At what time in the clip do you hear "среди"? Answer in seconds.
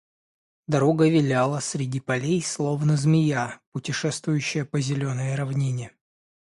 1.59-1.99